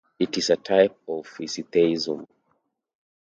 [0.17, 2.25] It is a type of physitheism.